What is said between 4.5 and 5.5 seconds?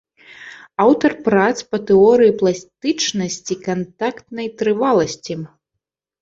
трываласці.